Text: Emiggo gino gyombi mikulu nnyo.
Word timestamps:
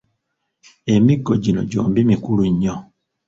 Emiggo 0.95 1.33
gino 1.43 1.61
gyombi 1.71 2.01
mikulu 2.09 2.43
nnyo. 2.51 2.75